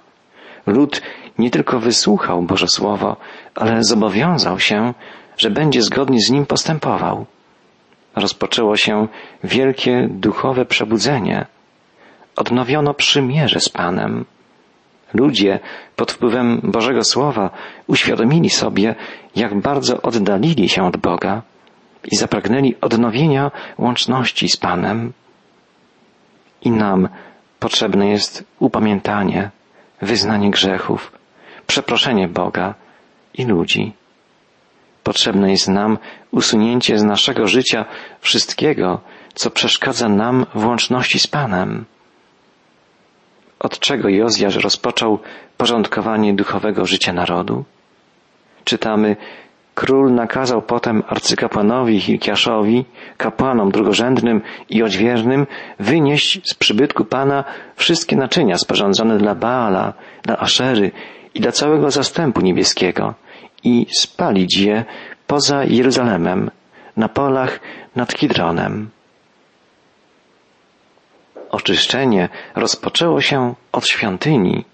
Lud 0.67 1.03
nie 1.39 1.51
tylko 1.51 1.81
wysłuchał 1.81 2.43
Boże 2.43 2.69
Słowo, 2.69 3.17
ale 3.55 3.85
zobowiązał 3.85 4.59
się, 4.59 4.95
że 5.37 5.51
będzie 5.51 5.83
zgodnie 5.83 6.21
z 6.21 6.31
nim 6.31 6.47
postępował. 6.47 7.27
Rozpoczęło 8.17 8.77
się 8.77 9.09
wielkie 9.45 10.09
duchowe 10.11 10.65
przebudzenie. 10.65 11.47
Odnowiono 12.37 12.95
przymierze 12.95 13.61
z 13.61 13.69
Panem. 13.69 14.25
Ludzie 15.15 15.61
pod 15.97 16.12
wpływem 16.12 16.61
Bożego 16.65 17.05
Słowa 17.05 17.51
uświadomili 17.87 18.51
sobie, 18.51 18.95
jak 19.37 19.61
bardzo 19.61 20.03
oddalili 20.03 20.69
się 20.69 20.83
od 20.83 20.97
Boga 20.97 21.43
i 22.12 22.17
zapragnęli 22.17 22.75
odnowienia 22.81 23.51
łączności 23.79 24.49
z 24.49 24.57
Panem. 24.57 25.12
I 26.62 26.71
nam 26.71 27.09
potrzebne 27.61 28.09
jest 28.09 28.45
upamiętanie, 28.59 29.51
wyznanie 30.01 30.51
grzechów, 30.51 31.12
przeproszenie 31.66 32.28
Boga 32.28 32.75
i 33.35 33.45
ludzi. 33.45 33.92
Potrzebne 35.02 35.50
jest 35.50 35.69
nam 35.69 35.99
usunięcie 36.31 36.99
z 36.99 37.02
naszego 37.02 37.47
życia 37.47 37.85
wszystkiego, 38.21 39.00
co 39.35 39.50
przeszkadza 39.50 40.09
nam 40.09 40.47
w 40.54 40.66
łączności 40.66 41.19
z 41.19 41.26
Panem. 41.26 41.85
Od 43.59 43.78
czego 43.78 44.09
Jozjasz 44.09 44.57
rozpoczął 44.57 45.19
porządkowanie 45.57 46.35
duchowego 46.35 46.87
życia 46.87 47.12
narodu? 47.12 47.64
Czytamy, 48.64 49.16
król 49.75 50.14
nakazał 50.14 50.62
potem 50.62 51.02
arcykapłanowi 51.09 52.00
Hilkiaszowi, 52.00 52.85
kapłanom 53.16 53.71
drugorzędnym 53.71 54.42
i 54.71 54.83
odźwiernym 54.83 55.47
wynieść 55.78 56.40
z 56.50 56.54
przybytku 56.54 57.04
Pana 57.04 57.45
wszystkie 57.76 58.16
naczynia 58.16 58.59
sporządzone 58.59 59.19
dla 59.19 59.35
Baala, 59.35 59.92
dla 60.23 60.38
Aszery 60.38 60.90
i 61.35 61.41
dla 61.41 61.53
całego 61.53 61.91
zastępu 61.91 62.41
niebieskiego 62.41 63.15
i 63.65 63.87
spalić 63.99 64.57
je 64.57 64.85
poza 65.27 65.65
Jeruzalemem, 65.65 66.51
na 66.97 67.09
polach 67.09 67.61
nad 67.97 68.15
Kidronem. 68.15 68.91
Oczyszczenie 71.51 72.29
rozpoczęło 72.55 73.21
się 73.21 73.55
od 73.73 73.87
świątyni. 73.87 74.65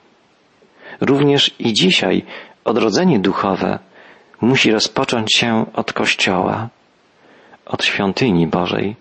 Również 1.00 1.54
i 1.58 1.72
dzisiaj 1.72 2.24
odrodzenie 2.64 3.18
duchowe 3.18 3.78
musi 4.40 4.72
rozpocząć 4.72 5.34
się 5.34 5.66
od 5.72 5.92
Kościoła, 5.92 6.68
od 7.66 7.84
świątyni 7.84 8.46
Bożej, 8.46 8.96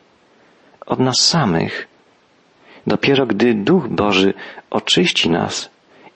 od 0.86 1.00
nas 1.00 1.20
samych. 1.20 1.88
Dopiero 2.88 3.26
gdy 3.26 3.54
Duch 3.54 3.88
Boży 3.88 4.34
oczyści 4.70 5.30
nas 5.30 5.70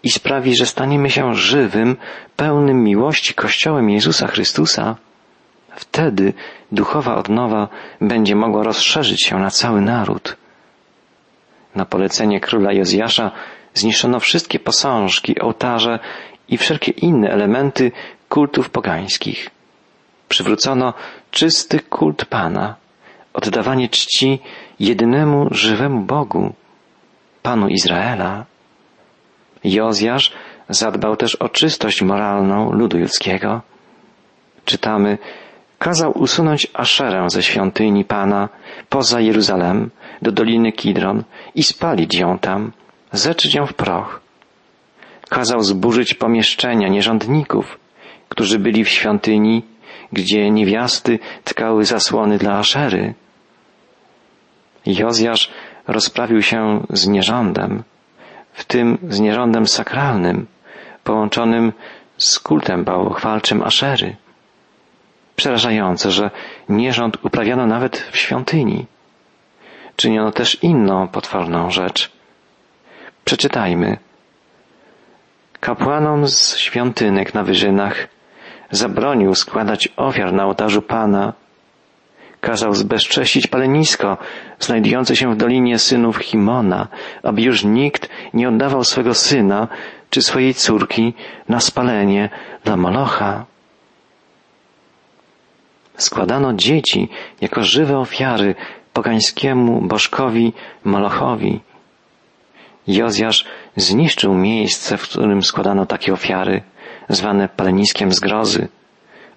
i 0.04 0.10
sprawi, 0.12 0.56
że 0.56 0.66
staniemy 0.66 1.10
się 1.10 1.34
żywym, 1.34 1.98
pełnym 2.36 2.84
miłości 2.84 3.34
Kościołem 3.34 3.90
Jezusa 3.90 4.28
Chrystusa, 4.28 4.96
wtedy 5.76 6.34
duchowa 6.72 7.16
odnowa 7.16 7.68
będzie 8.02 8.36
mogła 8.36 8.64
rozszerzyć 8.64 9.26
się 9.26 9.40
na 9.40 9.50
cały 9.50 9.82
naród. 9.82 10.38
Na 11.76 11.86
polecenie 11.86 12.40
króla 12.40 12.74
Jozjasza 12.74 13.32
zniszczono 13.74 14.20
wszystkie 14.20 14.60
posążki, 14.60 15.40
ołtarze 15.40 16.00
i 16.50 16.58
wszelkie 16.58 16.92
inne 16.92 17.30
elementy 17.30 17.92
kultów 18.30 18.70
pogańskich. 18.70 19.50
Przywrócono 20.30 20.94
czysty 21.32 21.80
kult 21.80 22.26
Pana, 22.26 22.76
oddawanie 23.34 23.90
czci 23.90 24.40
jedynemu 24.80 25.48
żywemu 25.52 26.02
Bogu, 26.02 26.54
Panu 27.42 27.68
Izraela. 27.68 28.46
Jozjasz 29.64 30.34
zadbał 30.70 31.16
też 31.16 31.36
o 31.36 31.50
czystość 31.50 32.02
moralną 32.02 32.72
ludu 32.72 32.98
ludzkiego. 32.98 33.62
Czytamy, 34.66 35.18
kazał 35.80 36.12
usunąć 36.18 36.68
Aszerę 36.74 37.30
ze 37.30 37.44
świątyni 37.44 38.06
Pana 38.06 38.50
poza 38.90 39.20
Jeruzalem 39.20 39.90
do 40.22 40.32
Doliny 40.32 40.72
Kidron 40.72 41.24
i 41.56 41.64
spalić 41.64 42.16
ją 42.16 42.38
tam, 42.40 42.72
zeczyć 43.12 43.56
ją 43.56 43.66
w 43.66 43.74
proch. 43.74 44.22
Kazał 45.30 45.64
zburzyć 45.64 46.14
pomieszczenia 46.14 46.88
nierządników, 46.88 47.80
którzy 48.30 48.60
byli 48.60 48.84
w 48.84 48.90
świątyni, 48.90 49.64
gdzie 50.14 50.52
niewiasty 50.52 51.20
tkały 51.44 51.86
zasłony 51.86 52.38
dla 52.38 52.58
Aszery. 52.58 53.14
Jozjasz 54.86 55.52
rozprawił 55.88 56.42
się 56.42 56.86
z 56.90 57.08
nierządem, 57.08 57.84
w 58.54 58.66
tym 58.66 58.98
z 59.10 59.20
nierządem 59.20 59.68
sakralnym, 59.68 60.48
połączonym 61.04 61.74
z 62.18 62.40
kultem 62.40 62.84
bałwochwalczym 62.84 63.64
Aszery. 63.64 64.16
Przerażające, 65.36 66.12
że 66.12 66.32
nierząd 66.70 67.18
uprawiano 67.26 67.68
nawet 67.68 67.98
w 67.98 68.18
świątyni. 68.18 68.86
Czyniono 69.96 70.32
też 70.32 70.64
inną 70.64 71.08
potworną 71.08 71.72
rzecz. 71.72 72.12
Przeczytajmy. 73.26 73.98
Kapłanom 75.60 76.28
z 76.28 76.58
świątynek 76.58 77.34
na 77.34 77.44
wyżynach 77.44 78.08
zabronił 78.72 79.36
składać 79.36 79.90
ofiar 79.98 80.34
na 80.34 80.46
ołtarzu 80.46 80.82
Pana. 80.82 81.34
Kazał 82.42 82.74
zbezcześcić 82.74 83.48
palenisko 83.48 84.18
znajdujące 84.60 85.16
się 85.16 85.34
w 85.34 85.38
dolinie 85.38 85.80
synów 85.80 86.18
Himona, 86.18 86.88
aby 87.24 87.42
już 87.42 87.64
nikt 87.64 88.10
nie 88.34 88.50
oddawał 88.50 88.84
swego 88.84 89.14
syna 89.14 89.68
czy 90.10 90.22
swojej 90.22 90.54
córki 90.54 91.14
na 91.50 91.60
spalenie 91.60 92.30
dla 92.64 92.78
Molocha. 92.78 93.46
Składano 95.98 96.54
dzieci 96.54 97.10
jako 97.42 97.64
żywe 97.64 97.98
ofiary 97.98 98.56
pogańskiemu 98.94 99.82
bożkowi 99.82 100.54
Molochowi. 100.84 101.60
Jozjasz 102.88 103.46
zniszczył 103.76 104.34
miejsce, 104.34 104.98
w 104.98 105.04
którym 105.04 105.44
składano 105.44 105.86
takie 105.86 106.14
ofiary, 106.14 106.62
zwane 107.10 107.50
paleniskiem 107.50 108.12
zgrozy. 108.12 108.68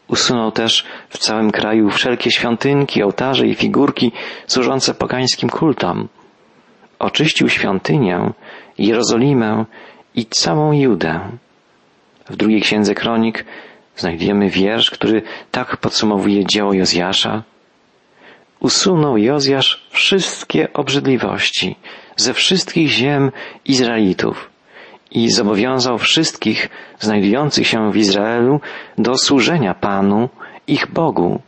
Usunął 0.09 0.53
też 0.53 0.85
w 1.09 1.19
całym 1.19 1.51
kraju 1.51 1.91
wszelkie 1.91 2.31
świątynki, 2.31 3.03
ołtarze 3.03 3.47
i 3.47 3.55
figurki 3.55 4.13
służące 4.47 4.95
pogańskim 4.95 5.51
kultom. 5.51 6.09
Oczyścił 6.99 7.49
świątynię, 7.49 8.33
Jerozolimę 8.79 9.65
i 10.15 10.27
całą 10.27 10.73
Judę. 10.73 11.21
W 12.31 12.37
drugiej 12.37 12.61
księdze 12.61 12.95
kronik 12.95 13.45
znajdujemy 13.97 14.51
wiersz, 14.51 14.91
który 14.91 15.23
tak 15.51 15.77
podsumowuje 15.77 16.47
dzieło 16.47 16.73
Jozjasza. 16.73 17.43
Usunął 18.61 19.17
Jozjasz 19.17 19.87
wszystkie 19.91 20.73
obrzydliwości 20.73 21.77
ze 22.17 22.35
wszystkich 22.35 22.89
ziem 22.89 23.33
Izraelitów 23.65 24.54
i 25.15 25.31
zobowiązał 25.31 25.99
wszystkich 25.99 26.69
znajdujących 27.01 27.67
się 27.67 27.93
w 27.93 27.97
Izraelu 27.97 28.61
do 28.99 29.19
służenia 29.19 29.75
Panu, 29.75 30.29
ich 30.67 30.87
Bogu. 30.93 31.41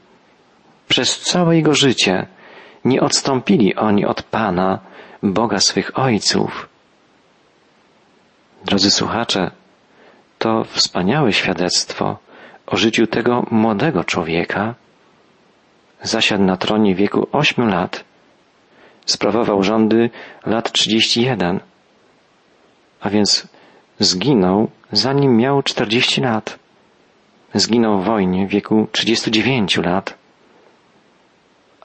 Przez 0.89 1.21
całe 1.21 1.57
jego 1.57 1.75
życie 1.75 2.27
nie 2.85 3.01
odstąpili 3.01 3.75
oni 3.75 4.07
od 4.07 4.23
Pana, 4.23 4.79
Boga 5.23 5.59
swych 5.59 5.99
ojców. 5.99 6.69
Drodzy 8.65 8.91
słuchacze, 8.91 9.51
to 10.39 10.65
wspaniałe 10.65 11.33
świadectwo 11.33 12.19
o 12.67 12.77
życiu 12.77 13.07
tego 13.07 13.47
młodego 13.51 14.05
człowieka. 14.05 14.75
Zasiadł 16.03 16.45
na 16.45 16.57
tronie 16.57 16.95
w 16.95 16.99
wieku 16.99 17.29
ośmiu 17.33 17.67
lat. 17.67 18.05
Sprawował 19.07 19.63
rządy 19.63 20.11
lat 20.47 20.73
trzydzieści 20.73 21.23
jeden, 21.23 21.61
a 23.01 23.11
więc 23.11 23.49
zginął 23.99 24.71
zanim 24.93 25.37
miał 25.37 25.63
czterdzieści 25.63 26.21
lat. 26.21 26.59
Zginął 27.55 27.99
w 27.99 28.05
wojnie 28.05 28.47
w 28.47 28.51
wieku 28.51 28.87
trzydziestu 28.93 29.31
dziewięciu 29.31 29.83
lat, 29.83 30.15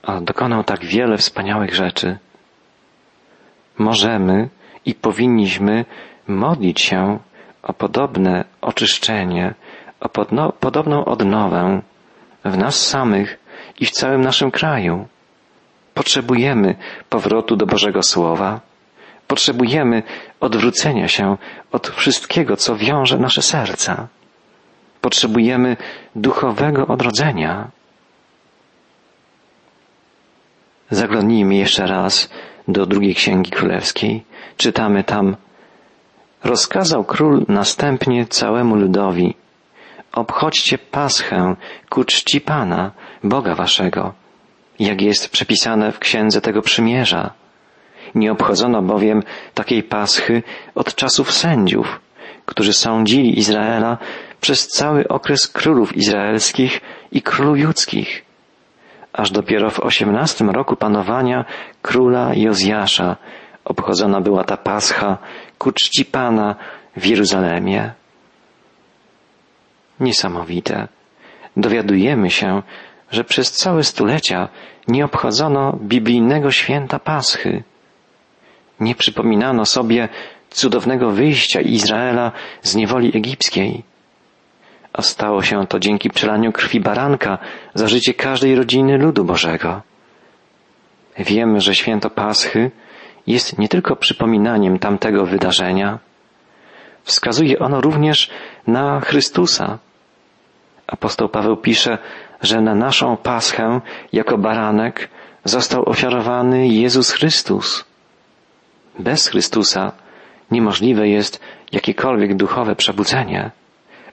a 0.04 0.21
dokonał 0.21 0.63
tak 0.63 0.86
wiele 0.86 1.17
wspaniałych 1.17 1.76
rzeczy. 1.76 2.17
Możemy 3.78 4.50
i 4.86 4.95
powinniśmy 4.95 5.86
modlić 6.28 6.82
się 6.82 7.19
o 7.63 7.74
podobne 7.74 8.45
oczyszczenie, 8.62 9.54
o 10.00 10.10
podno, 10.10 10.52
podobną 10.52 11.06
odnowę 11.06 11.82
w 12.45 12.58
nas 12.58 12.88
samych 12.88 13.39
i 13.80 13.86
w 13.86 13.91
całym 13.91 14.21
naszym 14.21 14.52
kraju. 14.52 15.08
Potrzebujemy 15.93 16.76
powrotu 17.10 17.56
do 17.56 17.65
Bożego 17.65 18.04
Słowa. 18.04 18.60
Potrzebujemy 19.28 20.04
odwrócenia 20.41 21.08
się 21.08 21.38
od 21.71 21.88
wszystkiego, 21.88 22.58
co 22.58 22.75
wiąże 22.75 23.17
nasze 23.17 23.41
serca. 23.41 24.08
Potrzebujemy 25.01 25.77
duchowego 26.15 26.88
odrodzenia. 26.88 27.71
Zaglądnijmy 30.89 31.56
jeszcze 31.56 31.88
raz 31.88 32.30
do 32.67 32.86
drugiej 32.86 33.15
księgi 33.15 33.51
królewskiej. 33.51 34.23
Czytamy 34.58 35.04
tam 35.04 35.36
Rozkazał 36.43 37.04
król 37.04 37.45
następnie 37.47 38.25
całemu 38.25 38.75
ludowi 38.75 39.36
obchodźcie 40.12 40.77
Paschę 40.77 41.56
ku 41.89 42.04
czci 42.04 42.41
Pana, 42.41 42.91
Boga 43.23 43.56
waszego, 43.56 44.13
jak 44.80 45.01
jest 45.01 45.30
przepisane 45.30 45.91
w 45.91 45.99
księdze 45.99 46.41
tego 46.41 46.62
przymierza. 46.62 47.34
Nie 48.15 48.32
obchodzono 48.32 48.82
bowiem 48.82 49.24
takiej 49.54 49.84
Paschy 49.84 50.43
od 50.76 50.95
czasów 50.95 51.32
sędziów, 51.32 52.00
którzy 52.45 52.74
sądzili 52.74 53.39
Izraela 53.39 53.97
przez 54.41 54.67
cały 54.67 55.08
okres 55.08 55.47
królów 55.47 55.97
izraelskich 55.97 56.82
i 57.12 57.21
królów 57.21 57.60
judzkich. 57.60 58.26
Aż 59.13 59.32
dopiero 59.32 59.69
w 59.69 59.80
osiemnastym 59.80 60.50
roku 60.50 60.76
panowania 60.76 61.45
króla 61.82 62.32
Jozjasza 62.36 63.15
obchodzona 63.65 64.21
była 64.21 64.43
ta 64.43 64.58
Pascha 64.58 65.17
ku 65.58 65.71
czci 65.71 66.06
Pana 66.06 66.56
w 66.97 67.06
Jeruzalemie. 67.06 67.91
Niesamowite. 70.00 70.88
Dowiadujemy 71.58 72.30
się, 72.30 72.62
że 73.12 73.24
przez 73.24 73.52
całe 73.52 73.84
stulecia 73.84 74.50
nie 74.88 75.06
obchodzono 75.06 75.78
biblijnego 75.82 76.52
święta 76.52 77.00
Paschy. 77.00 77.63
Nie 78.81 78.95
przypominano 78.95 79.65
sobie 79.65 80.09
cudownego 80.49 81.11
wyjścia 81.11 81.61
Izraela 81.61 82.31
z 82.61 82.75
niewoli 82.75 83.17
egipskiej. 83.17 83.83
A 84.93 85.01
stało 85.01 85.41
się 85.41 85.67
to 85.67 85.79
dzięki 85.79 86.09
przelaniu 86.09 86.51
krwi 86.51 86.79
baranka 86.79 87.37
za 87.73 87.87
życie 87.87 88.13
każdej 88.13 88.55
rodziny 88.55 88.97
ludu 88.97 89.25
Bożego. 89.25 89.81
Wiemy, 91.17 91.61
że 91.61 91.75
święto 91.75 92.09
Paschy 92.09 92.71
jest 93.27 93.57
nie 93.59 93.67
tylko 93.67 93.95
przypominaniem 93.95 94.79
tamtego 94.79 95.25
wydarzenia, 95.25 95.99
wskazuje 97.03 97.59
ono 97.59 97.81
również 97.81 98.29
na 98.67 98.99
Chrystusa, 98.99 99.77
Apostoł 100.91 101.29
Paweł 101.29 101.57
pisze, 101.57 101.97
że 102.41 102.61
na 102.61 102.75
naszą 102.75 103.17
paschę 103.17 103.81
jako 104.13 104.37
baranek 104.37 105.09
został 105.43 105.89
ofiarowany 105.89 106.67
Jezus 106.67 107.11
Chrystus. 107.11 107.90
Bez 108.99 109.27
Chrystusa 109.27 109.91
niemożliwe 110.51 111.08
jest 111.08 111.39
jakiekolwiek 111.71 112.36
duchowe 112.36 112.75
przebudzenie. 112.75 113.51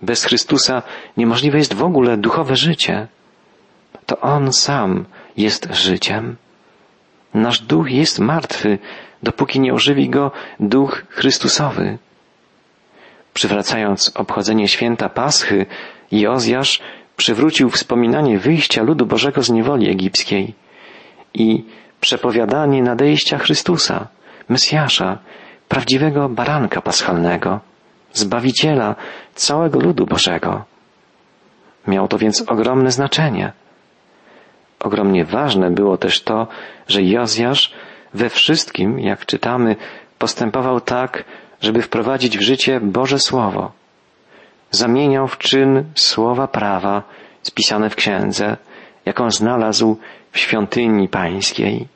Bez 0.02 0.24
Chrystusa 0.24 0.82
niemożliwe 1.16 1.58
jest 1.58 1.74
w 1.74 1.82
ogóle 1.82 2.16
duchowe 2.16 2.56
życie. 2.56 3.06
To 4.06 4.20
On 4.20 4.52
sam 4.52 5.04
jest 5.36 5.68
życiem. 5.72 6.36
Nasz 7.34 7.60
duch 7.60 7.90
jest 7.90 8.18
martwy, 8.18 8.78
dopóki 9.22 9.60
nie 9.60 9.74
ożywi 9.74 10.08
go 10.10 10.30
duch 10.60 11.02
Chrystusowy. 11.08 11.98
Przywracając 13.34 14.12
obchodzenie 14.14 14.68
święta 14.68 15.08
Paschy, 15.08 15.66
Jozjasz 16.12 16.80
przywrócił 17.16 17.70
wspominanie 17.70 18.38
wyjścia 18.38 18.82
ludu 18.82 19.06
Bożego 19.06 19.42
z 19.42 19.50
niewoli 19.50 19.90
egipskiej 19.90 20.54
i 21.34 21.64
przepowiadanie 22.00 22.82
nadejścia 22.82 23.38
Chrystusa, 23.38 24.08
Mesjasza, 24.48 25.18
prawdziwego 25.68 26.28
baranka 26.28 26.80
paschalnego, 26.80 27.60
Zbawiciela 28.12 28.94
całego 29.34 29.80
ludu 29.80 30.06
Bożego. 30.06 30.64
Miało 31.86 32.08
to 32.08 32.18
więc 32.18 32.44
ogromne 32.46 32.90
znaczenie. 32.90 33.52
Ogromnie 34.80 35.24
ważne 35.24 35.70
było 35.70 35.96
też 35.96 36.22
to, 36.22 36.46
że 36.88 37.02
Jozjasz 37.02 37.72
we 38.14 38.28
wszystkim, 38.28 38.98
jak 39.00 39.26
czytamy, 39.26 39.76
postępował 40.18 40.80
tak, 40.80 41.24
żeby 41.60 41.82
wprowadzić 41.82 42.38
w 42.38 42.42
życie 42.42 42.80
Boże 42.80 43.18
Słowo. 43.18 43.72
Zamieniał 44.70 45.28
w 45.28 45.38
czyn 45.38 45.84
słowa 45.94 46.48
prawa 46.48 47.02
spisane 47.42 47.90
w 47.90 47.96
księdze, 47.96 48.56
jaką 49.04 49.30
znalazł 49.30 49.96
w 50.32 50.38
świątyni 50.38 51.08
pańskiej. 51.08 51.86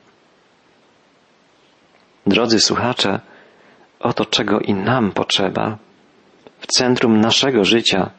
Drodzy 2.27 2.59
słuchacze, 2.59 3.19
oto 3.99 4.25
czego 4.25 4.59
i 4.59 4.73
nam 4.73 5.11
potrzeba. 5.11 5.77
W 6.59 6.67
centrum 6.67 7.21
naszego 7.21 7.65
życia 7.65 8.09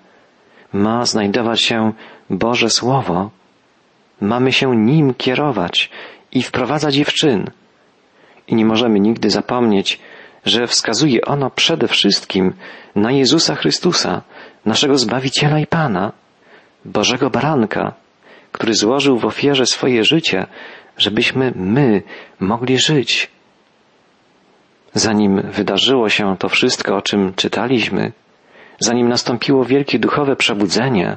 ma 0.72 1.04
znajdować 1.04 1.60
się 1.60 1.92
Boże 2.30 2.70
Słowo. 2.70 3.30
Mamy 4.20 4.52
się 4.52 4.76
nim 4.76 5.14
kierować 5.14 5.90
i 6.32 6.42
wprowadzać 6.42 6.96
je 6.96 7.04
w 7.04 7.12
czyn. 7.12 7.50
I 8.48 8.54
nie 8.54 8.64
możemy 8.64 9.00
nigdy 9.00 9.30
zapomnieć, 9.30 10.00
że 10.44 10.66
wskazuje 10.66 11.24
ono 11.24 11.50
przede 11.50 11.88
wszystkim 11.88 12.52
na 12.94 13.12
Jezusa 13.12 13.54
Chrystusa, 13.54 14.22
naszego 14.64 14.98
Zbawiciela 14.98 15.58
i 15.58 15.66
Pana, 15.66 16.12
Bożego 16.84 17.30
Baranka, 17.30 17.92
który 18.52 18.74
złożył 18.74 19.18
w 19.18 19.24
ofierze 19.24 19.66
swoje 19.66 20.04
życie, 20.04 20.46
żebyśmy 20.96 21.52
my 21.56 22.02
mogli 22.40 22.78
żyć. 22.78 23.33
Zanim 24.94 25.42
wydarzyło 25.42 26.08
się 26.08 26.36
to 26.38 26.48
wszystko, 26.48 26.96
o 26.96 27.02
czym 27.02 27.34
czytaliśmy, 27.34 28.12
zanim 28.78 29.08
nastąpiło 29.08 29.64
wielkie 29.64 29.98
duchowe 29.98 30.36
przebudzenie, 30.36 31.16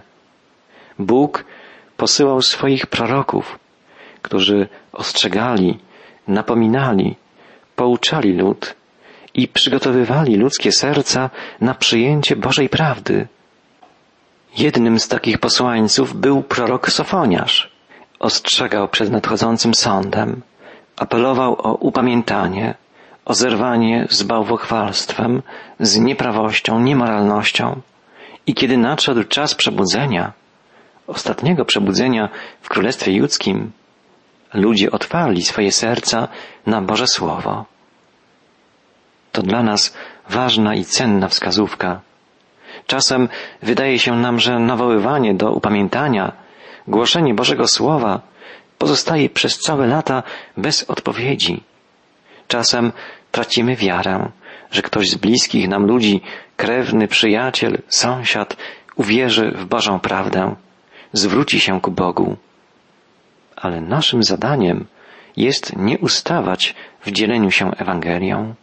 Bóg 0.99 1.45
posyłał 1.97 2.41
swoich 2.41 2.87
proroków, 2.87 3.59
którzy 4.21 4.67
ostrzegali, 4.93 5.79
napominali, 6.27 7.15
pouczali 7.75 8.33
lud 8.33 8.75
i 9.33 9.47
przygotowywali 9.47 10.35
ludzkie 10.35 10.71
serca 10.71 11.29
na 11.61 11.73
przyjęcie 11.73 12.35
Bożej 12.35 12.69
prawdy. 12.69 13.27
Jednym 14.57 14.99
z 14.99 15.07
takich 15.07 15.37
posłańców 15.37 16.15
był 16.15 16.43
prorok 16.43 16.91
Sofoniarz. 16.91 17.71
Ostrzegał 18.19 18.87
przed 18.87 19.11
nadchodzącym 19.11 19.73
sądem, 19.73 20.41
apelował 20.95 21.55
o 21.67 21.73
upamiętanie, 21.75 22.75
o 23.27 23.33
zerwanie 23.33 24.07
z 24.09 24.23
bałwochwalstwem, 24.23 25.41
z 25.79 25.97
nieprawością, 25.97 26.79
niemoralnością. 26.79 27.81
I 28.47 28.53
kiedy 28.53 28.77
nadszedł 28.77 29.23
czas 29.23 29.55
przebudzenia, 29.55 30.31
ostatniego 31.07 31.65
przebudzenia 31.65 32.29
w 32.61 32.69
Królestwie 32.69 33.11
Judzkim, 33.13 33.71
ludzie 34.53 34.91
otwarli 34.91 35.41
swoje 35.41 35.71
serca 35.71 36.27
na 36.65 36.81
Boże 36.81 37.07
Słowo. 37.07 37.65
To 39.31 39.41
dla 39.41 39.63
nas 39.63 39.93
ważna 40.29 40.75
i 40.75 40.85
cenna 40.85 41.27
wskazówka. 41.27 42.01
Czasem 42.85 43.29
wydaje 43.63 43.99
się 43.99 44.15
nam, 44.15 44.39
że 44.39 44.59
nawoływanie 44.59 45.33
do 45.33 45.51
upamiętania, 45.51 46.31
głoszenie 46.87 47.33
Bożego 47.33 47.67
Słowa 47.67 48.21
pozostaje 48.77 49.29
przez 49.29 49.59
całe 49.59 49.87
lata 49.87 50.23
bez 50.57 50.83
odpowiedzi. 50.83 51.63
Czasem 52.47 52.91
tracimy 53.31 53.75
wiarę, 53.75 54.31
że 54.71 54.81
ktoś 54.81 55.09
z 55.09 55.15
bliskich 55.15 55.67
nam 55.67 55.85
ludzi, 55.85 56.21
krewny, 56.57 57.07
przyjaciel, 57.07 57.81
sąsiad, 57.87 58.57
uwierzy 58.95 59.51
w 59.55 59.65
Bożą 59.65 59.99
prawdę, 59.99 60.55
zwróci 61.13 61.59
się 61.59 61.81
ku 61.81 61.91
Bogu. 61.91 62.37
Ale 63.55 63.81
naszym 63.81 64.23
zadaniem 64.23 64.85
jest 65.37 65.75
nie 65.75 65.97
ustawać 65.97 66.75
w 67.05 67.11
dzieleniu 67.11 67.51
się 67.51 67.71
Ewangelią. 67.71 68.55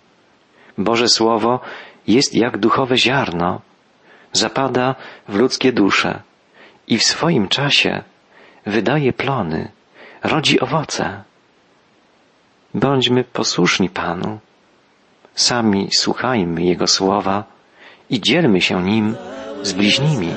Boże 0.78 1.08
Słowo 1.08 1.60
jest 2.06 2.34
jak 2.34 2.58
duchowe 2.58 2.96
ziarno, 2.96 3.60
zapada 4.32 4.94
w 5.28 5.34
ludzkie 5.34 5.72
dusze 5.72 6.22
i 6.86 6.98
w 6.98 7.04
swoim 7.04 7.48
czasie 7.48 8.02
wydaje 8.66 9.12
plony, 9.12 9.68
rodzi 10.22 10.60
owoce. 10.60 11.24
Bądźmy 12.74 13.24
posłuszni 13.24 13.88
Panu, 13.88 14.38
sami 15.34 15.88
słuchajmy 15.92 16.62
Jego 16.62 16.86
słowa 16.86 17.44
i 18.10 18.20
dzielmy 18.20 18.60
się 18.60 18.82
nim 18.82 19.16
z 19.62 19.72
bliźnimi. 19.72 20.34